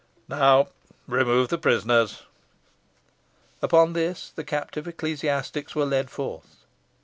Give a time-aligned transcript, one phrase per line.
[0.27, 0.69] Now
[1.07, 2.23] remove the prisoners."
[3.61, 6.65] Upon this the captive ecclesiastics were led forth.